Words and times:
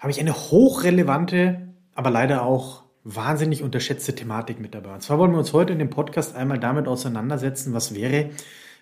habe 0.00 0.10
ich 0.10 0.18
eine 0.18 0.34
hochrelevante, 0.34 1.68
aber 1.94 2.10
leider 2.10 2.42
auch 2.42 2.84
wahnsinnig 3.04 3.62
unterschätzte 3.62 4.14
Thematik 4.14 4.58
mit 4.58 4.74
dabei. 4.74 4.94
Und 4.94 5.02
zwar 5.02 5.18
wollen 5.18 5.32
wir 5.32 5.38
uns 5.38 5.52
heute 5.52 5.74
in 5.74 5.78
dem 5.78 5.90
Podcast 5.90 6.34
einmal 6.34 6.58
damit 6.58 6.88
auseinandersetzen, 6.88 7.74
was 7.74 7.94
wäre, 7.94 8.30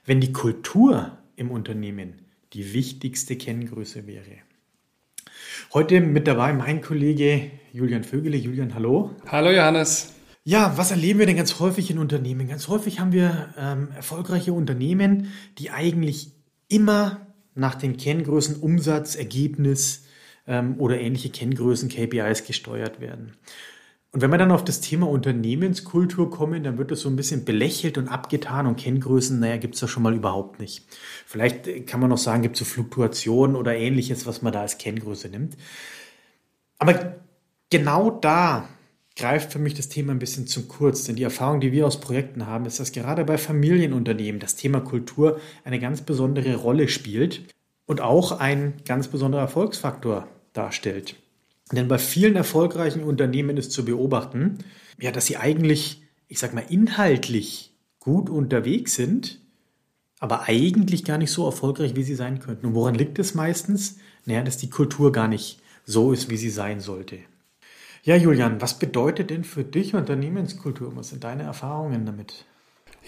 wenn 0.06 0.20
die 0.20 0.32
Kultur 0.32 1.18
im 1.36 1.50
Unternehmen 1.50 2.22
die 2.52 2.72
wichtigste 2.72 3.36
Kenngröße 3.36 4.06
wäre. 4.06 4.38
Heute 5.74 6.00
mit 6.00 6.26
dabei 6.26 6.52
mein 6.52 6.80
Kollege 6.80 7.50
Julian 7.72 8.04
Vögele. 8.04 8.36
Julian, 8.36 8.74
hallo. 8.74 9.10
Hallo 9.26 9.50
Johannes. 9.50 10.14
Ja, 10.44 10.78
was 10.78 10.92
erleben 10.92 11.18
wir 11.18 11.26
denn 11.26 11.36
ganz 11.36 11.58
häufig 11.60 11.90
in 11.90 11.98
Unternehmen? 11.98 12.48
Ganz 12.48 12.68
häufig 12.68 13.00
haben 13.00 13.12
wir 13.12 13.52
ähm, 13.58 13.88
erfolgreiche 13.94 14.52
Unternehmen, 14.52 15.32
die 15.58 15.70
eigentlich 15.70 16.32
immer 16.68 17.26
nach 17.54 17.74
den 17.74 17.96
Kenngrößen 17.96 18.56
Umsatz, 18.56 19.14
Ergebnis, 19.14 20.04
ähm, 20.48 20.74
oder 20.78 21.00
ähnliche 21.00 21.30
Kenngrößen, 21.30 21.88
KPIs 21.88 22.44
gesteuert 22.44 23.00
werden. 23.00 23.34
Und 24.10 24.22
wenn 24.22 24.30
wir 24.30 24.38
dann 24.38 24.52
auf 24.52 24.64
das 24.64 24.80
Thema 24.80 25.06
Unternehmenskultur 25.06 26.30
kommen, 26.30 26.64
dann 26.64 26.78
wird 26.78 26.90
das 26.90 27.00
so 27.00 27.10
ein 27.10 27.16
bisschen 27.16 27.44
belächelt 27.44 27.98
und 27.98 28.08
abgetan 28.08 28.66
und 28.66 28.76
Kenngrößen, 28.76 29.38
naja, 29.38 29.58
gibt 29.58 29.74
es 29.74 29.82
ja 29.82 29.88
schon 29.88 30.02
mal 30.02 30.14
überhaupt 30.14 30.58
nicht. 30.60 30.86
Vielleicht 31.26 31.86
kann 31.86 32.00
man 32.00 32.08
noch 32.08 32.18
sagen, 32.18 32.42
gibt 32.42 32.56
es 32.56 32.60
so 32.60 32.64
Fluktuationen 32.64 33.54
oder 33.54 33.76
ähnliches, 33.76 34.26
was 34.26 34.40
man 34.40 34.54
da 34.54 34.62
als 34.62 34.78
Kenngröße 34.78 35.28
nimmt. 35.28 35.58
Aber 36.78 37.16
genau 37.68 38.10
da 38.10 38.66
greift 39.14 39.52
für 39.52 39.58
mich 39.58 39.74
das 39.74 39.90
Thema 39.90 40.12
ein 40.12 40.20
bisschen 40.20 40.46
zu 40.46 40.68
kurz, 40.68 41.04
denn 41.04 41.16
die 41.16 41.24
Erfahrung, 41.24 41.60
die 41.60 41.72
wir 41.72 41.86
aus 41.86 42.00
Projekten 42.00 42.46
haben, 42.46 42.64
ist, 42.64 42.80
dass 42.80 42.92
gerade 42.92 43.24
bei 43.24 43.36
Familienunternehmen 43.36 44.40
das 44.40 44.56
Thema 44.56 44.80
Kultur 44.80 45.38
eine 45.64 45.80
ganz 45.80 46.00
besondere 46.00 46.54
Rolle 46.54 46.88
spielt 46.88 47.42
und 47.84 48.00
auch 48.00 48.32
ein 48.32 48.74
ganz 48.86 49.08
besonderer 49.08 49.42
Erfolgsfaktor 49.42 50.28
darstellt. 50.52 51.16
Denn 51.72 51.88
bei 51.88 51.98
vielen 51.98 52.36
erfolgreichen 52.36 53.02
Unternehmen 53.02 53.56
ist 53.56 53.72
zu 53.72 53.84
beobachten, 53.84 54.58
ja, 55.00 55.12
dass 55.12 55.26
sie 55.26 55.36
eigentlich, 55.36 56.02
ich 56.28 56.38
sag 56.38 56.54
mal, 56.54 56.64
inhaltlich 56.68 57.74
gut 58.00 58.30
unterwegs 58.30 58.94
sind, 58.94 59.40
aber 60.18 60.48
eigentlich 60.48 61.04
gar 61.04 61.18
nicht 61.18 61.30
so 61.30 61.44
erfolgreich, 61.44 61.94
wie 61.94 62.02
sie 62.02 62.14
sein 62.14 62.40
könnten. 62.40 62.66
Und 62.66 62.74
woran 62.74 62.94
liegt 62.94 63.18
es 63.18 63.34
meistens? 63.34 63.98
Naja, 64.24 64.42
dass 64.42 64.56
die 64.56 64.70
Kultur 64.70 65.12
gar 65.12 65.28
nicht 65.28 65.60
so 65.84 66.12
ist, 66.12 66.28
wie 66.30 66.36
sie 66.36 66.50
sein 66.50 66.80
sollte. 66.80 67.18
Ja, 68.02 68.16
Julian, 68.16 68.60
was 68.60 68.78
bedeutet 68.78 69.30
denn 69.30 69.44
für 69.44 69.64
dich 69.64 69.94
Unternehmenskultur? 69.94 70.96
Was 70.96 71.10
sind 71.10 71.24
deine 71.24 71.42
Erfahrungen 71.42 72.06
damit? 72.06 72.46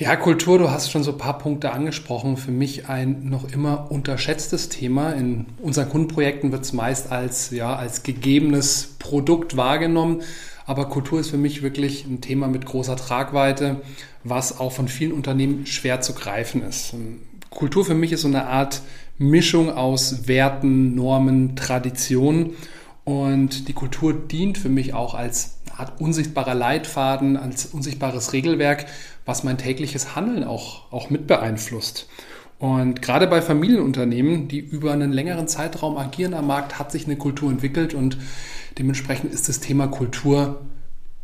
Ja, 0.01 0.17
Kultur, 0.17 0.59
du 0.59 0.71
hast 0.71 0.91
schon 0.91 1.03
so 1.03 1.13
ein 1.13 1.19
paar 1.19 1.37
Punkte 1.37 1.73
angesprochen. 1.73 2.39
Für 2.39 2.53
mich 2.53 2.89
ein 2.89 3.29
noch 3.29 3.53
immer 3.53 3.91
unterschätztes 3.91 4.71
Thema. 4.71 5.13
In 5.13 5.45
unseren 5.59 5.91
Kundenprojekten 5.91 6.53
wird 6.53 6.65
es 6.65 6.73
meist 6.73 7.13
als, 7.13 7.51
ja, 7.51 7.77
als 7.77 8.03
gegebenes 8.03 8.95
Produkt 8.99 9.59
wahrgenommen. 9.59 10.23
Aber 10.65 10.89
Kultur 10.89 11.21
ist 11.21 11.29
für 11.29 11.37
mich 11.37 11.61
wirklich 11.61 12.07
ein 12.07 12.23
Thema 12.23 12.49
mit 12.49 12.65
großer 12.65 12.97
Tragweite, 12.97 13.83
was 14.25 14.59
auch 14.59 14.73
von 14.73 14.89
vielen 14.89 15.13
Unternehmen 15.13 15.67
schwer 15.67 16.01
zu 16.01 16.15
greifen 16.15 16.63
ist. 16.63 16.95
Kultur 17.51 17.85
für 17.85 17.95
mich 17.95 18.13
ist 18.13 18.23
so 18.23 18.29
eine 18.29 18.47
Art 18.47 18.81
Mischung 19.19 19.71
aus 19.71 20.27
Werten, 20.27 20.95
Normen, 20.95 21.57
Traditionen. 21.57 22.55
Und 23.05 23.69
die 23.69 23.75
Kultur 23.75 24.15
dient 24.15 24.57
für 24.57 24.71
mich 24.71 24.95
auch 24.95 25.13
als 25.13 25.59
Art 25.77 26.01
unsichtbarer 26.01 26.55
Leitfaden, 26.55 27.37
als 27.37 27.67
unsichtbares 27.67 28.33
Regelwerk, 28.33 28.87
was 29.25 29.45
mein 29.45 29.59
tägliches 29.59 30.15
Handeln 30.17 30.45
auch, 30.45 30.91
auch 30.93 31.11
mit 31.11 31.27
beeinflusst. 31.27 32.09
Und 32.59 33.01
gerade 33.01 33.27
bei 33.27 33.41
Familienunternehmen, 33.41 34.47
die 34.47 34.59
über 34.59 34.93
einen 34.93 35.13
längeren 35.13 35.49
Zeitraum 35.49 35.97
agieren 35.97 36.35
am 36.35 36.47
Markt, 36.47 36.79
hat 36.79 36.93
sich 36.93 37.07
eine 37.07 37.17
Kultur 37.17 37.51
entwickelt 37.51 37.95
und 37.95 38.19
dementsprechend 38.79 39.33
ist 39.33 39.49
das 39.49 39.61
Thema 39.61 39.87
Kultur 39.89 40.61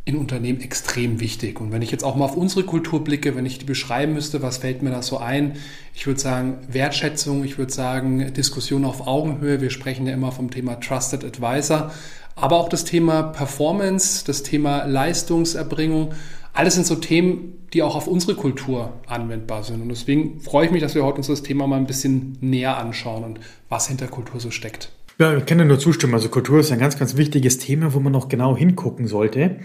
in 0.07 0.15
Unternehmen 0.15 0.61
extrem 0.61 1.19
wichtig. 1.19 1.59
Und 1.59 1.73
wenn 1.73 1.81
ich 1.81 1.91
jetzt 1.91 2.05
auch 2.05 2.15
mal 2.15 2.25
auf 2.25 2.37
unsere 2.37 2.63
Kultur 2.63 3.03
blicke, 3.03 3.35
wenn 3.35 3.45
ich 3.45 3.59
die 3.59 3.65
beschreiben 3.65 4.13
müsste, 4.13 4.41
was 4.41 4.59
fällt 4.59 4.81
mir 4.81 4.89
da 4.89 5.01
so 5.01 5.17
ein? 5.17 5.57
Ich 5.93 6.07
würde 6.07 6.19
sagen 6.19 6.59
Wertschätzung, 6.69 7.43
ich 7.43 7.57
würde 7.57 7.73
sagen 7.73 8.33
Diskussion 8.33 8.85
auf 8.85 9.05
Augenhöhe. 9.05 9.59
Wir 9.59 9.69
sprechen 9.69 10.07
ja 10.07 10.13
immer 10.13 10.31
vom 10.31 10.49
Thema 10.49 10.79
Trusted 10.79 11.25
Advisor, 11.25 11.91
aber 12.35 12.55
auch 12.55 12.69
das 12.69 12.85
Thema 12.85 13.21
Performance, 13.21 14.23
das 14.25 14.43
Thema 14.43 14.85
Leistungserbringung. 14.85 16.13
Alles 16.57 16.73
sind 16.73 16.87
so 16.87 16.95
Themen, 16.95 17.53
die 17.71 17.83
auch 17.83 17.95
auf 17.95 18.07
unsere 18.07 18.33
Kultur 18.33 18.93
anwendbar 19.05 19.63
sind. 19.63 19.79
Und 19.79 19.89
deswegen 19.89 20.39
freue 20.39 20.65
ich 20.65 20.71
mich, 20.71 20.81
dass 20.81 20.95
wir 20.95 21.05
heute 21.05 21.17
uns 21.17 21.27
das 21.27 21.43
Thema 21.43 21.67
mal 21.67 21.75
ein 21.75 21.85
bisschen 21.85 22.35
näher 22.41 22.77
anschauen 22.77 23.23
und 23.23 23.39
was 23.69 23.87
hinter 23.87 24.07
Kultur 24.07 24.39
so 24.39 24.49
steckt. 24.49 24.91
Ja, 25.19 25.37
ich 25.37 25.45
kann 25.45 25.59
dir 25.59 25.65
nur 25.65 25.77
zustimmen. 25.77 26.15
Also 26.15 26.29
Kultur 26.29 26.59
ist 26.59 26.71
ein 26.71 26.79
ganz, 26.79 26.97
ganz 26.97 27.15
wichtiges 27.15 27.59
Thema, 27.59 27.93
wo 27.93 27.99
man 27.99 28.11
noch 28.11 28.27
genau 28.27 28.57
hingucken 28.57 29.05
sollte. 29.05 29.59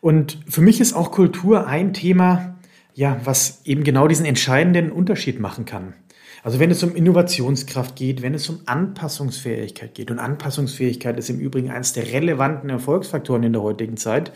Und 0.00 0.38
für 0.48 0.60
mich 0.60 0.80
ist 0.80 0.92
auch 0.92 1.10
Kultur 1.10 1.66
ein 1.66 1.92
Thema, 1.92 2.60
ja, 2.94 3.20
was 3.24 3.62
eben 3.64 3.82
genau 3.82 4.06
diesen 4.06 4.24
entscheidenden 4.24 4.92
Unterschied 4.92 5.40
machen 5.40 5.64
kann. 5.64 5.94
Also 6.42 6.60
wenn 6.60 6.70
es 6.70 6.82
um 6.82 6.94
Innovationskraft 6.94 7.96
geht, 7.96 8.22
wenn 8.22 8.34
es 8.34 8.48
um 8.48 8.60
Anpassungsfähigkeit 8.66 9.94
geht, 9.94 10.10
und 10.10 10.18
Anpassungsfähigkeit 10.18 11.18
ist 11.18 11.30
im 11.30 11.40
Übrigen 11.40 11.70
eines 11.70 11.92
der 11.92 12.06
relevanten 12.12 12.70
Erfolgsfaktoren 12.70 13.42
in 13.42 13.52
der 13.52 13.62
heutigen 13.62 13.96
Zeit. 13.96 14.32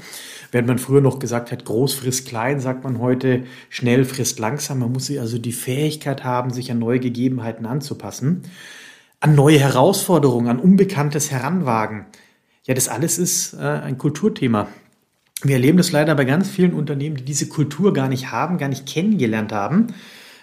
Während 0.50 0.68
man 0.68 0.78
früher 0.78 1.00
noch 1.00 1.18
gesagt 1.18 1.52
hat, 1.52 1.64
groß 1.64 1.94
frisst 1.94 2.26
klein, 2.26 2.60
sagt 2.60 2.84
man 2.84 2.98
heute, 2.98 3.44
schnell 3.68 4.04
frisst 4.04 4.38
langsam. 4.38 4.80
Man 4.80 4.92
muss 4.92 5.10
also 5.16 5.38
die 5.38 5.52
Fähigkeit 5.52 6.24
haben, 6.24 6.50
sich 6.52 6.70
an 6.70 6.78
neue 6.78 7.00
Gegebenheiten 7.00 7.66
anzupassen, 7.66 8.42
an 9.20 9.34
neue 9.34 9.58
Herausforderungen, 9.58 10.48
an 10.48 10.58
Unbekanntes 10.58 11.30
heranwagen. 11.30 12.06
Ja, 12.64 12.74
das 12.74 12.88
alles 12.88 13.18
ist 13.18 13.54
äh, 13.54 13.58
ein 13.58 13.98
Kulturthema. 13.98 14.68
Wir 15.42 15.56
erleben 15.56 15.78
das 15.78 15.90
leider 15.90 16.14
bei 16.14 16.24
ganz 16.24 16.48
vielen 16.48 16.72
Unternehmen, 16.72 17.16
die 17.16 17.24
diese 17.24 17.48
Kultur 17.48 17.92
gar 17.92 18.08
nicht 18.08 18.30
haben, 18.30 18.58
gar 18.58 18.68
nicht 18.68 18.86
kennengelernt 18.86 19.52
haben. 19.52 19.88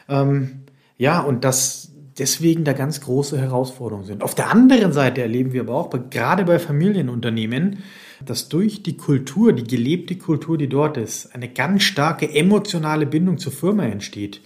Ähm, 0.10 0.59
ja, 1.00 1.22
und 1.22 1.46
dass 1.46 1.94
deswegen 2.20 2.66
da 2.66 2.74
ganz 2.74 3.00
große 3.00 3.40
Herausforderungen 3.40 4.06
sind. 4.06 4.22
Auf 4.22 4.36
der 4.36 4.52
anderen 4.52 4.92
Seite 4.92 5.22
erleben 5.22 5.54
wir 5.54 5.62
aber 5.62 5.76
auch, 5.76 5.90
gerade 6.10 6.44
bei 6.44 6.60
Familienunternehmen, 6.60 7.84
dass 8.24 8.50
durch 8.50 8.84
die 8.84 8.98
Kultur, 8.98 9.54
die 9.54 9.64
gelebte 9.64 10.18
Kultur, 10.18 10.58
die 10.58 10.68
dort 10.68 10.98
ist, 10.98 11.34
eine 11.34 11.48
ganz 11.48 11.84
starke 11.84 12.30
emotionale 12.30 13.06
Bindung 13.06 13.38
zur 13.38 13.54
Firma 13.54 13.86
entsteht. 13.86 14.42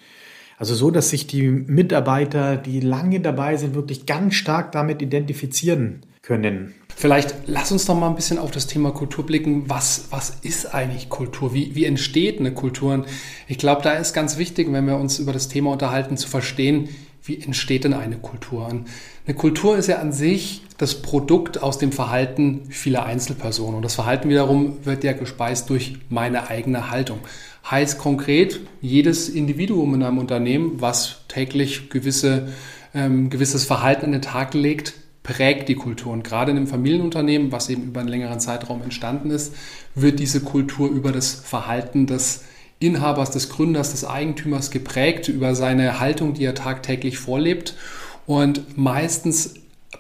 Also 0.59 0.75
so, 0.75 0.91
dass 0.91 1.09
sich 1.09 1.25
die 1.25 1.47
Mitarbeiter, 1.47 2.55
die 2.55 2.79
lange 2.79 3.19
dabei 3.19 3.57
sind, 3.57 3.73
wirklich 3.73 4.05
ganz 4.05 4.35
stark 4.35 4.71
damit 4.71 5.01
identifizieren 5.01 6.05
können. 6.21 6.75
Vielleicht 6.95 7.35
lass 7.47 7.71
uns 7.71 7.85
doch 7.85 7.95
mal 7.95 8.07
ein 8.07 8.15
bisschen 8.15 8.37
auf 8.37 8.51
das 8.51 8.67
Thema 8.67 8.91
Kultur 8.91 9.25
blicken. 9.25 9.69
Was, 9.69 10.05
was 10.09 10.37
ist 10.41 10.73
eigentlich 10.73 11.09
Kultur? 11.09 11.53
Wie, 11.53 11.75
wie 11.75 11.85
entsteht 11.85 12.39
eine 12.39 12.53
Kultur? 12.53 13.05
Ich 13.47 13.57
glaube, 13.57 13.81
da 13.81 13.93
ist 13.93 14.13
ganz 14.13 14.37
wichtig, 14.37 14.71
wenn 14.71 14.87
wir 14.87 14.97
uns 14.97 15.19
über 15.19 15.33
das 15.33 15.47
Thema 15.47 15.71
unterhalten, 15.71 16.17
zu 16.17 16.27
verstehen, 16.27 16.89
wie 17.25 17.41
entsteht 17.41 17.85
denn 17.85 17.93
eine 17.93 18.17
Kultur? 18.17 18.67
Und 18.67 18.87
eine 19.25 19.35
Kultur 19.35 19.77
ist 19.77 19.87
ja 19.87 19.99
an 19.99 20.11
sich 20.11 20.61
das 20.77 21.01
Produkt 21.01 21.63
aus 21.63 21.77
dem 21.77 21.93
Verhalten 21.93 22.63
vieler 22.69 23.05
Einzelpersonen. 23.05 23.75
Und 23.75 23.83
das 23.83 23.95
Verhalten 23.95 24.29
wiederum 24.29 24.85
wird 24.85 25.03
ja 25.03 25.13
gespeist 25.13 25.69
durch 25.69 25.99
meine 26.09 26.49
eigene 26.49 26.91
Haltung. 26.91 27.19
Heißt 27.69 27.97
konkret, 27.97 28.59
jedes 28.81 29.29
Individuum 29.29 29.95
in 29.95 30.03
einem 30.03 30.17
Unternehmen, 30.17 30.81
was 30.81 31.21
täglich 31.29 31.89
gewisse, 31.89 32.49
ähm, 32.93 33.29
gewisses 33.29 33.63
Verhalten 33.63 34.05
an 34.05 34.11
den 34.11 34.21
Tag 34.21 34.53
legt, 34.53 34.93
prägt 35.23 35.69
die 35.69 35.75
Kultur. 35.75 36.11
Und 36.11 36.23
gerade 36.23 36.51
in 36.51 36.57
einem 36.57 36.67
Familienunternehmen, 36.67 37.51
was 37.51 37.69
eben 37.69 37.83
über 37.83 38.01
einen 38.01 38.09
längeren 38.09 38.39
Zeitraum 38.39 38.81
entstanden 38.83 39.31
ist, 39.31 39.55
wird 39.95 40.19
diese 40.19 40.41
Kultur 40.41 40.89
über 40.89 41.11
das 41.11 41.33
Verhalten 41.33 42.05
des 42.05 42.43
Inhabers, 42.79 43.31
des 43.31 43.49
Gründers, 43.49 43.91
des 43.91 44.05
Eigentümers 44.05 44.69
geprägt, 44.69 45.29
über 45.29 45.55
seine 45.55 46.01
Haltung, 46.01 46.33
die 46.33 46.43
er 46.43 46.55
tagtäglich 46.55 47.17
vorlebt. 47.17 47.75
Und 48.25 48.77
meistens 48.77 49.55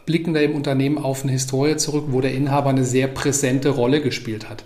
blicken 0.05 0.33
da 0.33 0.41
im 0.41 0.55
Unternehmen 0.55 0.97
auf 0.97 1.23
eine 1.23 1.31
Historie 1.31 1.77
zurück, 1.77 2.05
wo 2.09 2.19
der 2.19 2.33
Inhaber 2.33 2.69
eine 2.69 2.83
sehr 2.83 3.07
präsente 3.07 3.69
Rolle 3.69 4.01
gespielt 4.01 4.49
hat. 4.49 4.65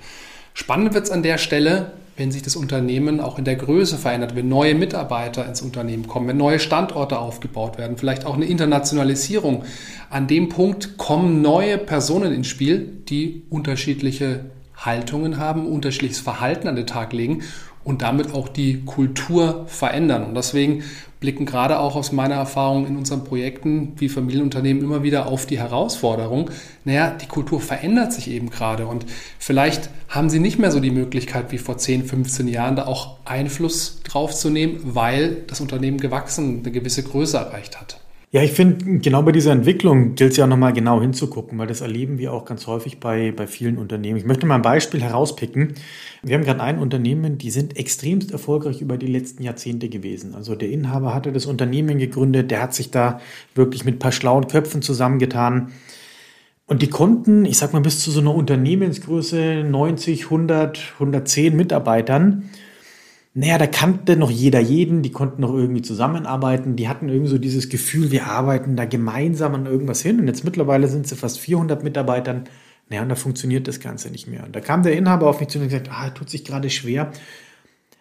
Spannend 0.56 0.96
wird 0.96 1.06
es 1.06 1.12
an 1.12 1.22
der 1.22 1.38
Stelle, 1.38 1.92
wenn 2.18 2.32
sich 2.32 2.42
das 2.42 2.56
Unternehmen 2.56 3.20
auch 3.20 3.38
in 3.38 3.46
der 3.46 3.56
Größe 3.56 3.98
verändert, 3.98 4.36
wenn 4.36 4.50
neue 4.50 4.74
Mitarbeiter 4.74 5.48
ins 5.48 5.62
Unternehmen 5.62 6.08
kommen, 6.08 6.28
wenn 6.28 6.38
neue 6.38 6.60
Standorte 6.60 7.20
aufgebaut 7.20 7.78
werden, 7.78 7.96
vielleicht 7.96 8.26
auch 8.26 8.34
eine 8.34 8.46
Internationalisierung. 8.46 9.64
An 10.10 10.28
dem 10.28 10.50
Punkt 10.50 10.98
kommen 10.98 11.44
neue 11.44 11.78
Personen 11.78 12.34
ins 12.34 12.48
Spiel, 12.48 12.92
die 13.08 13.44
unterschiedliche 13.52 14.46
Haltungen 14.76 15.38
haben, 15.38 15.68
unterschiedliches 15.68 16.20
Verhalten 16.20 16.68
an 16.68 16.76
den 16.76 16.88
Tag 16.88 17.14
legen 17.14 17.44
und 17.84 18.02
damit 18.02 18.34
auch 18.34 18.50
die 18.50 18.84
Kultur 18.84 19.66
verändern. 19.68 20.26
Und 20.26 20.36
deswegen 20.36 20.84
blicken 21.20 21.46
gerade 21.46 21.80
auch 21.80 21.96
aus 21.96 22.12
meiner 22.12 22.36
Erfahrung 22.36 22.86
in 22.86 22.96
unseren 22.96 23.24
Projekten 23.24 23.94
wie 23.98 24.10
Familienunternehmen 24.10 24.84
immer 24.84 25.04
wieder 25.04 25.28
auf 25.28 25.46
die 25.46 25.60
Herausforderung, 25.60 26.52
naja, 26.86 27.12
die 27.12 27.28
Kultur 27.28 27.60
verändert 27.60 28.14
sich 28.14 28.30
eben 28.30 28.50
gerade 28.50 28.88
und 28.88 29.06
vielleicht 29.40 29.90
haben 30.10 30.30
sie 30.30 30.40
nicht 30.40 30.60
mehr 30.60 30.72
so 30.72 30.80
die 30.80 30.92
Möglichkeit 30.92 31.52
wie 31.52 31.58
vor 31.58 31.78
10, 31.78 32.06
15 32.06 32.48
Jahren 32.48 32.76
da 32.76 32.86
auch 32.86 33.18
Einfluss 33.26 34.02
drauf 34.04 34.34
zu 34.34 34.50
nehmen, 34.50 34.80
weil 34.84 35.44
das 35.48 35.62
Unternehmen 35.62 36.00
gewachsen, 36.00 36.60
eine 36.60 36.72
gewisse 36.72 37.04
Größe 37.04 37.38
erreicht 37.38 37.80
hat. 37.80 38.00
Ja, 38.30 38.44
ich 38.44 38.52
finde, 38.52 39.00
genau 39.00 39.22
bei 39.22 39.32
dieser 39.32 39.54
Entwicklung 39.54 40.16
gilt 40.16 40.32
es 40.32 40.38
ja 40.38 40.48
nochmal 40.48 40.74
genau 40.74 41.00
hinzugucken, 41.00 41.58
weil 41.58 41.68
das 41.68 41.80
erleben 41.80 42.18
wir 42.18 42.34
auch 42.34 42.44
ganz 42.44 42.68
häufig 42.68 43.00
bei, 43.00 43.32
bei 43.32 43.48
vielen 43.48 43.78
Unternehmen. 43.78 44.18
Ich 44.18 44.26
möchte 44.26 44.46
mal 44.46 44.56
ein 44.56 44.62
Beispiel 44.62 45.02
herauspicken. 45.02 45.76
Wir 46.24 46.36
haben 46.36 46.44
gerade 46.44 46.60
ein 46.62 46.78
Unternehmen, 46.78 47.38
die 47.38 47.52
sind 47.52 47.78
extremst 47.78 48.32
erfolgreich 48.32 48.82
über 48.82 48.98
die 48.98 49.08
letzten 49.08 49.44
Jahrzehnte 49.44 49.88
gewesen. 49.88 50.36
Also 50.36 50.56
der 50.56 50.70
Inhaber 50.70 51.14
hatte 51.14 51.32
das 51.32 51.46
Unternehmen 51.46 52.00
gegründet, 52.00 52.52
der 52.52 52.62
hat 52.62 52.74
sich 52.74 52.92
da 52.92 53.22
wirklich 53.56 53.86
mit 53.86 53.96
ein 53.96 54.00
paar 54.00 54.12
schlauen 54.12 54.48
Köpfen 54.48 54.82
zusammengetan. 54.82 55.72
Und 56.66 56.82
die 56.82 56.90
konnten, 56.90 57.46
ich 57.46 57.58
sag 57.58 57.72
mal, 57.72 57.82
bis 57.82 58.02
zu 58.02 58.12
so 58.12 58.20
einer 58.20 58.36
Unternehmensgröße 58.36 59.64
90, 59.64 60.26
100, 60.26 60.96
110 60.96 61.56
Mitarbeitern 61.56 62.50
naja, 63.40 63.60
da 63.60 63.68
kannte 63.68 64.18
noch 64.18 64.32
jeder 64.32 64.60
jeden, 64.60 65.04
die 65.04 65.12
konnten 65.12 65.42
noch 65.42 65.54
irgendwie 65.54 65.84
zusammenarbeiten, 65.84 66.76
die 66.76 66.90
hatten 66.90 67.08
irgendwie 67.08 67.30
so 67.30 67.38
dieses 67.38 67.70
Gefühl, 67.70 68.10
wir 68.10 68.26
arbeiten 68.26 68.76
da 68.76 68.86
gemeinsam 68.86 69.54
an 69.54 69.68
irgendwas 69.68 70.02
hin 70.02 70.20
und 70.20 70.26
jetzt 70.26 70.44
mittlerweile 70.44 70.88
sind 70.88 71.08
sie 71.08 71.16
fast 71.16 71.40
400 71.40 71.84
Mitarbeitern, 71.84 72.46
naja, 72.90 73.04
und 73.04 73.10
da 73.10 73.16
funktioniert 73.16 73.68
das 73.68 73.80
Ganze 73.80 74.10
nicht 74.10 74.26
mehr. 74.26 74.44
Und 74.44 74.56
da 74.56 74.60
kam 74.60 74.82
der 74.82 74.98
Inhaber 74.98 75.30
auf 75.30 75.40
mich 75.40 75.50
zu 75.50 75.60
und 75.60 75.66
gesagt, 75.66 75.92
ah, 75.92 76.10
tut 76.10 76.32
sich 76.32 76.46
gerade 76.46 76.72
schwer, 76.72 77.12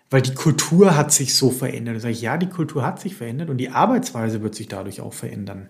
weil 0.08 0.22
die 0.22 0.32
Kultur 0.32 0.96
hat 0.96 1.12
sich 1.12 1.34
so 1.34 1.50
verändert. 1.50 1.96
Da 1.96 2.00
sage 2.00 2.12
ich, 2.12 2.22
ja, 2.22 2.38
die 2.38 2.48
Kultur 2.48 2.82
hat 2.82 2.98
sich 2.98 3.14
verändert 3.14 3.50
und 3.50 3.58
die 3.58 3.68
Arbeitsweise 3.68 4.40
wird 4.40 4.54
sich 4.54 4.68
dadurch 4.68 5.02
auch 5.02 5.12
verändern. 5.12 5.68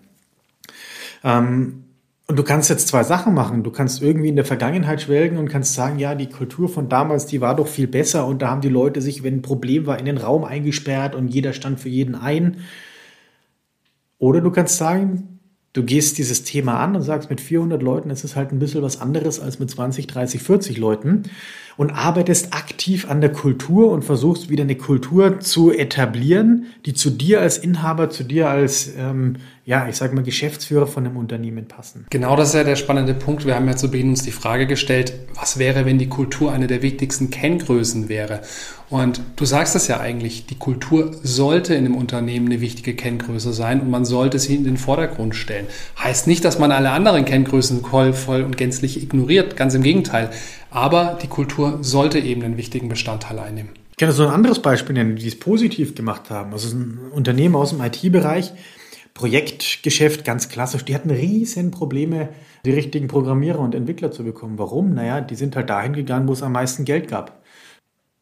Ähm, 1.25 1.83
und 2.29 2.37
du 2.37 2.43
kannst 2.43 2.69
jetzt 2.69 2.89
zwei 2.89 3.03
Sachen 3.03 3.33
machen. 3.33 3.63
Du 3.63 3.71
kannst 3.71 4.01
irgendwie 4.01 4.27
in 4.27 4.35
der 4.35 4.43
Vergangenheit 4.43 5.01
schwelgen 5.01 5.37
und 5.37 5.47
kannst 5.47 5.73
sagen, 5.73 5.97
ja, 5.97 6.13
die 6.13 6.27
Kultur 6.27 6.67
von 6.67 6.89
damals, 6.89 7.25
die 7.25 7.39
war 7.39 7.55
doch 7.55 7.67
viel 7.67 7.87
besser 7.87 8.27
und 8.27 8.41
da 8.41 8.49
haben 8.49 8.61
die 8.61 8.69
Leute 8.69 9.01
sich, 9.01 9.23
wenn 9.23 9.35
ein 9.35 9.41
Problem 9.41 9.85
war, 9.85 9.97
in 9.97 10.05
den 10.05 10.17
Raum 10.17 10.43
eingesperrt 10.43 11.15
und 11.15 11.29
jeder 11.29 11.53
stand 11.53 11.79
für 11.79 11.89
jeden 11.89 12.15
ein. 12.15 12.57
Oder 14.19 14.41
du 14.41 14.51
kannst 14.51 14.75
sagen, 14.75 15.39
du 15.71 15.83
gehst 15.83 16.17
dieses 16.17 16.43
Thema 16.43 16.79
an 16.81 16.97
und 16.97 17.01
sagst, 17.03 17.29
mit 17.29 17.39
400 17.39 17.81
Leuten 17.81 18.09
ist 18.09 18.25
es 18.25 18.35
halt 18.35 18.51
ein 18.51 18.59
bisschen 18.59 18.81
was 18.81 18.99
anderes 18.99 19.39
als 19.39 19.59
mit 19.59 19.69
20, 19.69 20.07
30, 20.07 20.41
40 20.41 20.77
Leuten 20.77 21.23
und 21.77 21.91
arbeitest 21.91 22.53
aktiv 22.53 23.09
an 23.09 23.21
der 23.21 23.31
Kultur 23.31 23.91
und 23.91 24.03
versuchst 24.03 24.49
wieder 24.49 24.63
eine 24.63 24.75
Kultur 24.75 25.39
zu 25.39 25.71
etablieren, 25.71 26.65
die 26.85 26.93
zu 26.93 27.09
dir 27.09 27.39
als 27.39 27.57
Inhaber, 27.57 28.09
zu 28.09 28.23
dir 28.23 28.49
als 28.49 28.91
ähm, 28.97 29.37
ja, 29.67 29.85
ich 29.89 29.97
sage 29.97 30.15
mal, 30.15 30.23
Geschäftsführer 30.23 30.87
von 30.87 31.05
einem 31.05 31.17
Unternehmen 31.17 31.67
passen. 31.67 32.05
Genau 32.09 32.37
das 32.37 32.49
ist 32.49 32.55
ja 32.55 32.63
der 32.63 32.77
spannende 32.77 33.13
Punkt. 33.13 33.45
Wir 33.45 33.55
haben 33.55 33.67
ja 33.67 33.75
zu 33.75 33.91
Beginn 33.91 34.11
uns 34.11 34.23
die 34.23 34.31
Frage 34.31 34.65
gestellt, 34.65 35.11
was 35.35 35.59
wäre, 35.59 35.83
wenn 35.83 35.97
die 35.97 36.07
Kultur 36.07 36.53
eine 36.53 36.67
der 36.67 36.81
wichtigsten 36.81 37.31
Kenngrößen 37.31 38.07
wäre? 38.07 38.43
Und 38.89 39.19
du 39.35 39.43
sagst 39.43 39.75
es 39.75 39.89
ja 39.89 39.99
eigentlich, 39.99 40.45
die 40.45 40.57
Kultur 40.57 41.11
sollte 41.21 41.73
in 41.73 41.83
einem 41.83 41.97
Unternehmen 41.97 42.45
eine 42.45 42.61
wichtige 42.61 42.95
Kenngröße 42.95 43.51
sein 43.51 43.81
und 43.81 43.89
man 43.89 44.05
sollte 44.05 44.39
sie 44.39 44.55
in 44.55 44.63
den 44.63 44.77
Vordergrund 44.77 45.35
stellen. 45.35 45.67
Heißt 46.01 46.27
nicht, 46.27 46.45
dass 46.45 46.59
man 46.59 46.71
alle 46.71 46.91
anderen 46.91 47.25
Kenngrößen 47.25 47.83
voll 47.83 48.43
und 48.43 48.55
gänzlich 48.55 49.03
ignoriert, 49.03 49.57
ganz 49.57 49.73
im 49.73 49.83
Gegenteil. 49.83 50.29
Aber 50.71 51.19
die 51.21 51.27
Kultur 51.27 51.79
sollte 51.81 52.19
eben 52.19 52.41
einen 52.43 52.55
wichtigen 52.55 52.87
Bestandteil 52.87 53.37
einnehmen. 53.37 53.71
Ich 53.91 53.97
kann 53.97 54.13
so 54.13 54.27
ein 54.27 54.33
anderes 54.33 54.61
Beispiel 54.61 54.93
nennen, 54.93 55.17
die 55.17 55.27
es 55.27 55.37
positiv 55.37 55.93
gemacht 55.93 56.29
haben. 56.29 56.53
Also 56.53 56.73
ein 56.73 56.99
Unternehmen 57.11 57.55
aus 57.55 57.71
dem 57.71 57.81
IT-Bereich, 57.81 58.53
Projektgeschäft 59.17 60.23
ganz 60.25 60.47
klassisch, 60.47 60.85
die 60.85 60.93
hatten 60.93 61.09
riesen 61.09 61.71
Probleme, 61.71 62.29
die 62.65 62.69
richtigen 62.69 63.07
Programmierer 63.07 63.57
und 63.57 63.73
Entwickler 63.73 64.11
zu 64.11 64.23
bekommen. 64.23 64.59
Warum? 64.59 64.93
Naja, 64.93 65.21
die 65.21 65.33
sind 65.33 65.55
halt 65.55 65.71
dahin 65.71 65.93
gegangen, 65.93 66.27
wo 66.27 66.33
es 66.33 66.43
am 66.43 66.51
meisten 66.51 66.85
Geld 66.85 67.07
gab. 67.07 67.43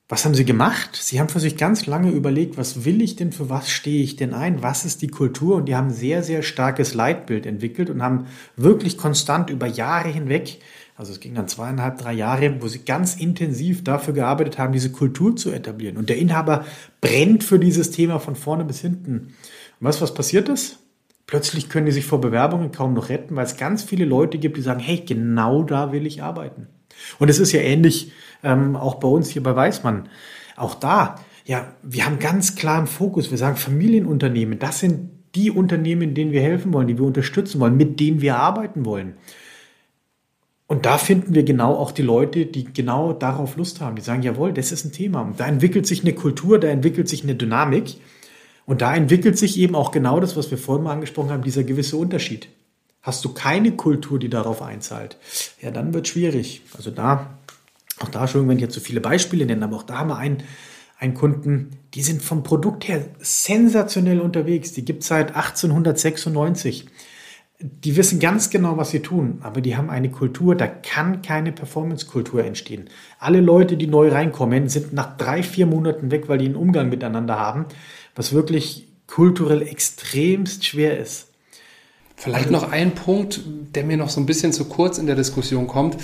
Was 0.08 0.24
haben 0.24 0.36
sie 0.36 0.46
gemacht? 0.46 0.96
Sie 0.96 1.20
haben 1.20 1.28
für 1.28 1.42
sich 1.42 1.58
ganz 1.58 1.86
lange 1.86 2.12
überlegt, 2.12 2.58
was 2.58 2.86
will 2.86 3.02
ich 3.02 3.18
denn, 3.18 3.34
für 3.34 3.50
was 3.50 3.70
stehe 3.70 4.04
ich 4.04 4.16
denn 4.16 4.34
ein, 4.34 4.64
was 4.64 4.86
ist 4.86 5.02
die 5.02 5.10
Kultur? 5.10 5.58
Und 5.58 5.66
die 5.66 5.76
haben 5.76 5.90
sehr, 5.90 6.24
sehr 6.24 6.44
starkes 6.44 6.94
Leitbild 6.94 7.46
entwickelt 7.46 7.90
und 7.90 8.02
haben 8.02 8.28
wirklich 8.56 8.98
konstant 8.98 9.50
über 9.50 9.68
Jahre 9.68 10.08
hinweg, 10.08 10.60
also 10.96 11.12
es 11.12 11.20
ging 11.20 11.36
dann 11.36 11.50
zweieinhalb, 11.50 11.98
drei 11.98 12.14
Jahre, 12.14 12.62
wo 12.62 12.70
sie 12.70 12.86
ganz 12.86 13.16
intensiv 13.16 13.84
dafür 13.84 14.14
gearbeitet 14.14 14.58
haben, 14.58 14.72
diese 14.72 14.94
Kultur 14.94 15.36
zu 15.36 15.52
etablieren. 15.52 15.98
Und 15.98 16.08
der 16.08 16.18
Inhaber 16.18 16.64
brennt 17.02 17.44
für 17.44 17.60
dieses 17.60 17.92
Thema 17.92 18.20
von 18.20 18.38
vorne 18.38 18.64
bis 18.64 18.80
hinten. 18.80 19.14
Und 19.18 19.34
was, 19.82 20.02
was 20.02 20.14
passiert 20.14 20.48
ist? 20.48 20.85
Plötzlich 21.28 21.70
können 21.70 21.88
die 21.88 21.92
sich 21.92 22.06
vor 22.06 22.22
Bewerbungen 22.22 22.72
kaum 22.72 22.94
noch 22.94 23.10
retten, 23.10 23.36
weil 23.36 23.46
es 23.46 23.58
ganz 23.58 23.84
viele 23.84 24.06
Leute 24.06 24.38
gibt, 24.38 24.58
die 24.58 24.62
sagen, 24.62 24.80
hey, 24.80 25.04
genau 25.06 25.64
da 25.64 25.92
will 25.92 26.06
ich 26.06 26.22
arbeiten. 26.22 26.68
Und 27.20 27.30
es 27.30 27.40
ist 27.40 27.52
ja 27.52 27.62
ähnlich 27.62 28.12
ähm, 28.44 28.76
auch 28.76 28.96
bei 28.96 29.08
uns 29.08 29.30
hier 29.30 29.44
bei 29.44 29.56
Weißmann. 29.56 30.08
Auch 30.56 30.76
da, 30.76 31.16
ja, 31.46 31.74
wir 31.82 32.06
haben 32.06 32.20
ganz 32.20 32.56
klar 32.56 32.80
im 32.80 32.88
Fokus, 32.88 33.32
wir 33.32 33.38
sagen 33.38 33.56
Familienunternehmen, 33.56 34.60
das 34.60 34.80
sind 34.80 35.10
die 35.36 35.52
Unternehmen, 35.52 36.14
denen 36.14 36.32
wir 36.32 36.42
helfen 36.42 36.74
wollen, 36.74 36.88
die 36.88 36.98
wir 36.98 37.06
unterstützen 37.06 37.60
wollen, 37.60 37.76
mit 37.76 38.00
denen 38.00 38.22
wir 38.22 38.38
arbeiten 38.38 38.86
wollen. 38.86 39.16
Und 40.68 40.86
da 40.86 40.98
finden 40.98 41.36
wir 41.36 41.44
genau 41.44 41.76
auch 41.76 41.92
die 41.92 42.02
Leute, 42.02 42.46
die 42.46 42.66
genau 42.66 43.14
darauf 43.14 43.56
Lust 43.56 43.82
haben, 43.82 43.96
die 43.96 44.02
sagen, 44.02 44.24
jawohl, 44.24 44.52
das 44.52 44.72
ist 44.72 44.86
ein 44.86 44.92
Thema. 44.92 45.22
Und 45.22 45.40
da 45.40 45.46
entwickelt 45.46 45.86
sich 45.86 46.02
eine 46.02 46.14
Kultur, 46.14 46.60
da 46.60 46.70
entwickelt 46.70 47.08
sich 47.08 47.24
eine 47.24 47.36
Dynamik. 47.36 47.98
Und 48.66 48.82
da 48.82 48.96
entwickelt 48.96 49.38
sich 49.38 49.60
eben 49.60 49.76
auch 49.76 49.92
genau 49.92 50.20
das, 50.20 50.36
was 50.36 50.50
wir 50.50 50.58
vorhin 50.58 50.84
mal 50.84 50.94
angesprochen 50.94 51.30
haben, 51.30 51.44
dieser 51.44 51.64
gewisse 51.64 51.98
Unterschied. 51.98 52.50
Hast 53.02 53.24
du 53.24 53.34
keine 53.34 53.74
Kultur, 53.74 54.18
die 54.18 54.30
darauf 54.30 54.64
einzahlt, 54.64 55.18
ja, 55.62 55.70
dann 55.70 55.94
wird 55.94 56.08
schwierig. 56.08 56.64
Also 56.76 56.90
da, 56.90 57.38
auch 58.00 58.10
da, 58.10 58.28
schon, 58.28 58.48
wenn 58.48 58.58
ich 58.58 58.64
jetzt 58.64 58.74
so 58.74 58.82
viele 58.82 59.02
Beispiele 59.02 59.46
nenne, 59.46 59.66
aber 59.66 59.76
auch 59.76 59.84
da 59.84 60.00
haben 60.00 60.10
wir 60.10 60.18
einen, 60.18 60.42
einen 60.98 61.14
Kunden, 61.14 61.72
die 61.94 62.02
sind 62.02 62.24
vom 62.24 62.42
Produkt 62.42 62.88
her 62.88 63.06
sensationell 63.20 64.20
unterwegs. 64.20 64.74
Die 64.74 64.84
gibt 64.84 65.04
es 65.04 65.10
seit 65.10 65.36
1896. 65.36 66.88
Die 67.60 67.96
wissen 67.96 68.20
ganz 68.20 68.50
genau, 68.50 68.76
was 68.78 68.90
sie 68.90 69.00
tun, 69.00 69.38
aber 69.42 69.62
die 69.62 69.78
haben 69.78 69.90
eine 69.90 70.10
Kultur, 70.10 70.56
da 70.56 70.68
kann 70.68 71.22
keine 71.22 71.54
Performance-Kultur 71.54 72.44
entstehen. 72.44 72.90
Alle 73.18 73.40
Leute, 73.40 73.78
die 73.78 73.88
neu 73.88 74.10
reinkommen, 74.10 74.68
sind 74.68 74.92
nach 74.94 75.16
drei, 75.16 75.42
vier 75.42 75.66
Monaten 75.66 76.12
weg, 76.12 76.28
weil 76.28 76.40
die 76.40 76.48
einen 76.48 76.56
Umgang 76.56 76.90
miteinander 76.90 77.40
haben, 77.40 77.68
was 78.16 78.34
wirklich 78.34 78.88
kulturell 79.08 79.62
extremst 79.62 80.66
schwer 80.66 80.98
ist. 80.98 81.28
Vielleicht 82.16 82.50
noch 82.50 82.72
ein 82.72 82.96
Punkt, 82.96 83.42
der 83.76 83.84
mir 83.84 83.98
noch 83.98 84.10
so 84.10 84.22
ein 84.22 84.26
bisschen 84.26 84.54
zu 84.54 84.66
kurz 84.66 84.98
in 84.98 85.06
der 85.06 85.16
Diskussion 85.16 85.68
kommt. 85.68 85.98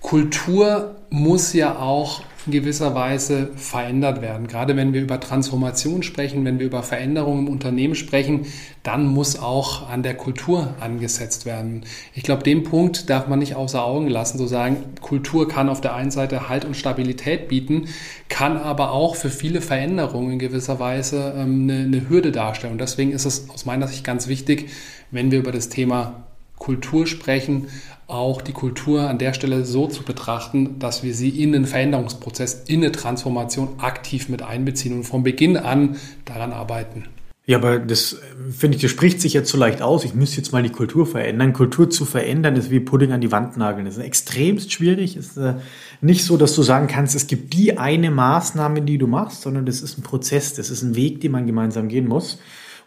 Kultur 0.00 0.96
muss 1.10 1.52
ja 1.52 1.78
auch 1.78 2.22
in 2.48 2.52
gewisser 2.52 2.94
Weise 2.94 3.50
verändert 3.56 4.22
werden. 4.22 4.46
Gerade 4.46 4.74
wenn 4.74 4.94
wir 4.94 5.02
über 5.02 5.20
Transformation 5.20 6.02
sprechen, 6.02 6.44
wenn 6.46 6.58
wir 6.58 6.66
über 6.66 6.82
Veränderungen 6.82 7.46
im 7.46 7.52
Unternehmen 7.52 7.94
sprechen, 7.94 8.46
dann 8.82 9.06
muss 9.06 9.38
auch 9.38 9.88
an 9.90 10.02
der 10.02 10.14
Kultur 10.14 10.74
angesetzt 10.80 11.44
werden. 11.44 11.84
Ich 12.14 12.22
glaube, 12.22 12.42
den 12.42 12.62
Punkt 12.62 13.10
darf 13.10 13.28
man 13.28 13.38
nicht 13.38 13.54
außer 13.54 13.84
Augen 13.84 14.08
lassen, 14.08 14.38
zu 14.38 14.46
sagen, 14.46 14.78
Kultur 15.02 15.46
kann 15.46 15.68
auf 15.68 15.82
der 15.82 15.94
einen 15.94 16.10
Seite 16.10 16.48
Halt 16.48 16.64
und 16.64 16.74
Stabilität 16.74 17.48
bieten, 17.48 17.88
kann 18.30 18.56
aber 18.56 18.92
auch 18.92 19.14
für 19.14 19.30
viele 19.30 19.60
Veränderungen 19.60 20.32
in 20.32 20.38
gewisser 20.38 20.80
Weise 20.80 21.34
ähm, 21.36 21.68
eine, 21.68 21.84
eine 21.84 22.08
Hürde 22.08 22.32
darstellen. 22.32 22.72
Und 22.72 22.80
deswegen 22.80 23.12
ist 23.12 23.26
es 23.26 23.50
aus 23.50 23.66
meiner 23.66 23.88
Sicht 23.88 24.04
ganz 24.04 24.26
wichtig, 24.26 24.70
wenn 25.10 25.30
wir 25.30 25.38
über 25.38 25.52
das 25.52 25.68
Thema 25.68 26.27
Kultur 26.58 27.06
sprechen, 27.06 27.68
auch 28.06 28.40
die 28.40 28.52
Kultur 28.52 29.08
an 29.08 29.18
der 29.18 29.34
Stelle 29.34 29.64
so 29.64 29.86
zu 29.86 30.02
betrachten, 30.02 30.78
dass 30.78 31.02
wir 31.02 31.14
sie 31.14 31.28
in 31.28 31.52
den 31.52 31.66
Veränderungsprozess, 31.66 32.64
in 32.66 32.82
eine 32.82 32.92
Transformation 32.92 33.78
aktiv 33.78 34.28
mit 34.28 34.42
einbeziehen 34.42 34.94
und 34.94 35.04
von 35.04 35.22
Beginn 35.22 35.56
an 35.56 35.96
daran 36.24 36.52
arbeiten. 36.52 37.04
Ja, 37.48 37.56
aber 37.56 37.78
das 37.78 38.18
finde 38.50 38.76
ich, 38.76 38.82
das 38.82 38.90
spricht 38.90 39.22
sich 39.22 39.32
jetzt 39.32 39.50
so 39.50 39.56
leicht 39.56 39.80
aus. 39.80 40.04
Ich 40.04 40.14
müsste 40.14 40.36
jetzt 40.36 40.52
mal 40.52 40.62
die 40.62 40.68
Kultur 40.68 41.06
verändern. 41.06 41.54
Kultur 41.54 41.88
zu 41.88 42.04
verändern 42.04 42.56
ist 42.56 42.70
wie 42.70 42.78
Pudding 42.78 43.12
an 43.12 43.22
die 43.22 43.32
Wand 43.32 43.56
nageln. 43.56 43.86
Das 43.86 43.96
ist 43.96 44.04
extremst 44.04 44.70
schwierig. 44.70 45.16
Es 45.16 45.28
ist 45.28 45.36
äh, 45.38 45.54
nicht 46.02 46.26
so, 46.26 46.36
dass 46.36 46.54
du 46.54 46.62
sagen 46.62 46.88
kannst, 46.88 47.14
es 47.14 47.26
gibt 47.26 47.54
die 47.54 47.78
eine 47.78 48.10
Maßnahme, 48.10 48.82
die 48.82 48.98
du 48.98 49.06
machst, 49.06 49.40
sondern 49.40 49.64
das 49.64 49.80
ist 49.80 49.96
ein 49.96 50.02
Prozess, 50.02 50.52
das 50.52 50.68
ist 50.68 50.82
ein 50.82 50.94
Weg, 50.94 51.22
den 51.22 51.32
man 51.32 51.46
gemeinsam 51.46 51.88
gehen 51.88 52.06
muss. 52.06 52.38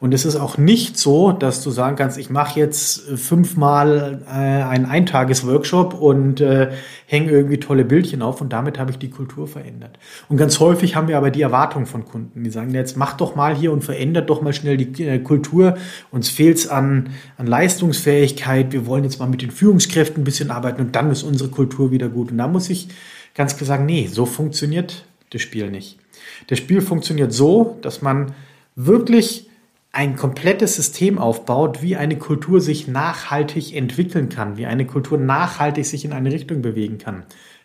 Und 0.02 0.16
es 0.16 0.26
ist 0.26 0.36
auch 0.36 0.58
nicht 0.58 0.98
so, 0.98 1.32
dass 1.32 1.64
du 1.64 1.70
sagen 1.70 1.96
kannst, 1.96 2.18
ich 2.18 2.32
mache 2.32 2.60
jetzt 2.60 3.02
fünfmal 3.02 4.24
äh, 4.26 4.32
einen 4.32 4.88
Eintages-Workshop 4.88 5.94
und 5.94 6.42
äh, 6.42 6.72
hänge 7.06 7.30
irgendwie 7.30 7.60
tolle 7.60 7.86
Bildchen 7.86 8.24
auf 8.24 8.42
und 8.42 8.52
damit 8.52 8.80
habe 8.80 8.90
ich 8.90 8.98
die 8.98 9.12
Kultur 9.12 9.48
verändert. 9.48 10.00
Und 10.28 10.38
ganz 10.38 10.60
häufig 10.60 10.96
haben 10.96 11.08
wir 11.08 11.18
aber 11.18 11.30
die 11.30 11.44
Erwartung 11.44 11.86
von 11.86 12.04
Kunden, 12.06 12.44
die 12.44 12.50
sagen, 12.50 12.74
jetzt 12.74 12.98
mach 12.98 13.16
doch 13.16 13.36
mal 13.36 13.56
hier 13.56 13.72
und 13.72 13.84
verändert 13.84 14.32
doch 14.32 14.42
mal 14.42 14.54
schnell 14.54 14.76
die 14.76 15.04
äh, 15.04 15.20
Kultur. 15.20 15.78
Uns 16.10 16.30
fehlt 16.30 16.58
es 16.58 16.68
an, 16.68 17.12
an 17.38 17.46
Leistungsfähigkeit. 17.46 18.72
Wir 18.72 18.88
wollen 18.88 19.04
jetzt 19.04 19.20
mal 19.20 19.30
mit 19.30 19.44
den 19.44 19.52
Führungskräften 19.52 20.22
ein 20.22 20.26
bisschen 20.26 20.50
arbeiten 20.50 20.82
und 20.82 20.96
dann 20.96 21.12
ist 21.12 21.22
unsere 21.22 21.52
Kultur 21.52 21.92
wieder 21.92 22.10
gut. 22.10 22.32
Und 22.32 22.40
da 22.40 22.48
muss 22.48 22.72
ich 22.72 22.88
ganz 23.36 23.56
klar 23.56 23.68
sagen, 23.68 23.86
nee, 23.86 24.10
so 24.12 24.26
funktioniert 24.26 25.06
das 25.30 25.44
Spiel 25.44 25.70
nicht. 25.70 26.00
Das 26.48 26.58
Spiel 26.58 26.82
funktioniert 26.82 27.32
so, 27.32 27.78
dass 27.84 28.02
man 28.02 28.34
wirklich 28.76 29.51
ein 29.92 30.16
komplettes 30.16 30.76
System 30.76 31.18
aufbaut, 31.18 31.82
wie 31.82 31.98
eine 31.98 32.18
Kultur 32.18 32.62
sich 32.62 32.88
nachhaltig 32.88 33.76
entwickeln 33.76 34.30
kann, 34.30 34.58
wie 34.58 34.66
eine 34.66 34.86
Kultur 34.86 35.18
nachhaltig 35.18 35.86
sich 35.86 36.06
in 36.06 36.14
eine 36.14 36.32
Richtung 36.32 36.62
bewegen 36.62 36.98
kann. 36.98 37.24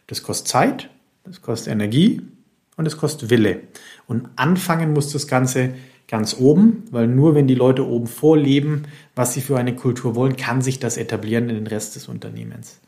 Das 0.08 0.22
kostet 0.22 0.48
Zeit, 0.48 0.90
das 1.24 1.40
kostet 1.40 1.72
Energie 1.72 2.22
und 2.76 2.86
es 2.86 2.96
kostet 2.96 3.30
Wille. 3.30 3.60
Und 4.06 4.28
anfangen 4.36 4.92
muss 4.92 5.12
das 5.12 5.28
Ganze 5.28 5.74
ganz 6.08 6.36
oben, 6.38 6.84
weil 6.90 7.06
nur 7.06 7.34
wenn 7.34 7.46
die 7.46 7.54
Leute 7.54 7.86
oben 7.86 8.06
vorleben, 8.06 8.82
was 9.14 9.34
sie 9.34 9.40
für 9.40 9.58
eine 9.58 9.74
Kultur 9.74 10.14
wollen, 10.14 10.36
kann 10.36 10.62
sich 10.62 10.78
das 10.78 10.96
etablieren 10.96 11.48
in 11.48 11.56
den 11.56 11.66
Rest 11.66 11.96
des 11.96 12.08
Unternehmens. 12.08 12.80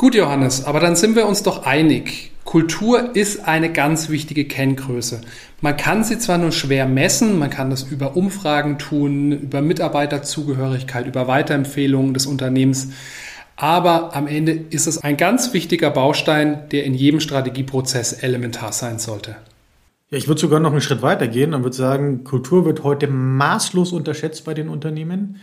Gut, 0.00 0.14
Johannes, 0.14 0.64
aber 0.64 0.80
dann 0.80 0.96
sind 0.96 1.14
wir 1.14 1.26
uns 1.26 1.42
doch 1.42 1.66
einig. 1.66 2.32
Kultur 2.44 3.14
ist 3.14 3.46
eine 3.46 3.70
ganz 3.70 4.08
wichtige 4.08 4.46
Kenngröße. 4.46 5.20
Man 5.60 5.76
kann 5.76 6.04
sie 6.04 6.18
zwar 6.18 6.38
nur 6.38 6.52
schwer 6.52 6.86
messen, 6.86 7.38
man 7.38 7.50
kann 7.50 7.68
das 7.68 7.82
über 7.82 8.16
Umfragen 8.16 8.78
tun, 8.78 9.30
über 9.32 9.60
Mitarbeiterzugehörigkeit, 9.60 11.06
über 11.06 11.28
Weiterempfehlungen 11.28 12.14
des 12.14 12.24
Unternehmens, 12.24 12.88
aber 13.56 14.16
am 14.16 14.26
Ende 14.26 14.52
ist 14.52 14.86
es 14.86 14.96
ein 14.96 15.18
ganz 15.18 15.52
wichtiger 15.52 15.90
Baustein, 15.90 16.62
der 16.72 16.84
in 16.84 16.94
jedem 16.94 17.20
Strategieprozess 17.20 18.14
elementar 18.14 18.72
sein 18.72 18.98
sollte. 18.98 19.36
Ja, 20.08 20.16
ich 20.16 20.28
würde 20.28 20.40
sogar 20.40 20.60
noch 20.60 20.72
einen 20.72 20.80
Schritt 20.80 21.02
weiter 21.02 21.28
gehen 21.28 21.52
und 21.52 21.62
würde 21.62 21.76
sagen, 21.76 22.24
Kultur 22.24 22.64
wird 22.64 22.84
heute 22.84 23.06
maßlos 23.06 23.92
unterschätzt 23.92 24.46
bei 24.46 24.54
den 24.54 24.70
Unternehmen 24.70 25.40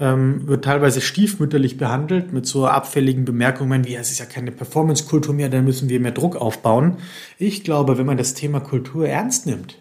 ähm, 0.00 0.48
wird 0.48 0.64
teilweise 0.64 1.02
stiefmütterlich 1.02 1.76
behandelt 1.76 2.32
mit 2.32 2.46
so 2.46 2.66
abfälligen 2.66 3.26
Bemerkungen 3.26 3.86
wie, 3.86 3.94
es 3.94 4.10
ist 4.10 4.18
ja 4.18 4.24
keine 4.24 4.50
Performance-Kultur 4.50 5.34
mehr, 5.34 5.50
da 5.50 5.60
müssen 5.60 5.90
wir 5.90 6.00
mehr 6.00 6.10
Druck 6.10 6.36
aufbauen. 6.36 6.96
Ich 7.38 7.62
glaube, 7.62 7.98
wenn 7.98 8.06
man 8.06 8.16
das 8.16 8.34
Thema 8.34 8.60
Kultur 8.60 9.06
ernst 9.06 9.46
nimmt, 9.46 9.76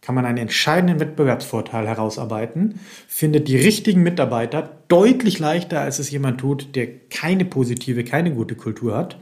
kann 0.00 0.14
man 0.14 0.24
einen 0.24 0.38
entscheidenden 0.38 1.00
Wettbewerbsvorteil 1.00 1.86
herausarbeiten, 1.86 2.80
findet 3.06 3.48
die 3.48 3.56
richtigen 3.56 4.02
Mitarbeiter 4.02 4.78
deutlich 4.88 5.38
leichter, 5.38 5.80
als 5.80 5.98
es 5.98 6.10
jemand 6.10 6.40
tut, 6.40 6.74
der 6.74 6.86
keine 7.10 7.44
positive, 7.44 8.04
keine 8.04 8.32
gute 8.32 8.54
Kultur 8.54 8.96
hat. 8.96 9.18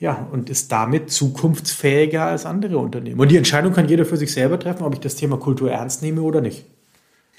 Ja, 0.00 0.28
und 0.30 0.50
ist 0.50 0.70
damit 0.70 1.10
zukunftsfähiger 1.10 2.24
als 2.24 2.44
andere 2.46 2.78
Unternehmen. 2.78 3.18
Und 3.18 3.30
die 3.30 3.36
Entscheidung 3.36 3.72
kann 3.72 3.88
jeder 3.88 4.04
für 4.04 4.16
sich 4.16 4.32
selber 4.32 4.58
treffen, 4.60 4.84
ob 4.84 4.94
ich 4.94 5.00
das 5.00 5.16
Thema 5.16 5.38
Kultur 5.38 5.72
ernst 5.72 6.02
nehme 6.02 6.22
oder 6.22 6.40
nicht. 6.40 6.66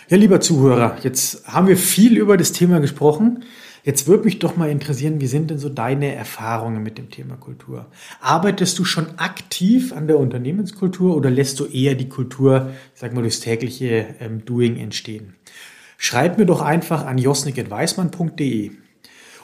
Ja, 0.10 0.18
lieber 0.18 0.42
Zuhörer, 0.42 0.98
jetzt 1.04 1.48
haben 1.48 1.68
wir 1.68 1.78
viel 1.78 2.18
über 2.18 2.36
das 2.36 2.52
Thema 2.52 2.80
gesprochen. 2.80 3.44
Jetzt 3.84 4.08
würde 4.08 4.24
mich 4.24 4.40
doch 4.40 4.58
mal 4.58 4.72
interessieren, 4.72 5.22
wie 5.22 5.28
sind 5.28 5.52
denn 5.52 5.60
so 5.60 5.70
deine 5.70 6.16
Erfahrungen 6.16 6.82
mit 6.82 6.98
dem 6.98 7.12
Thema 7.12 7.36
Kultur? 7.36 7.86
Arbeitest 8.20 8.80
du 8.80 8.86
schon 8.86 9.20
aktiv 9.20 9.94
an 9.94 10.08
der 10.08 10.18
Unternehmenskultur 10.18 11.16
oder 11.16 11.30
lässt 11.30 11.60
du 11.60 11.66
eher 11.66 11.94
die 11.94 12.10
Kultur, 12.10 12.72
sag 12.96 13.14
mal, 13.14 13.22
durchs 13.22 13.42
tägliche 13.42 14.16
ähm, 14.20 14.44
Doing 14.46 14.78
entstehen? 14.78 15.36
Schreib 16.00 16.40
mir 16.40 16.48
doch 16.48 16.62
einfach 16.62 17.06
an 17.06 17.20
josnik.weismann.de. 17.20 18.72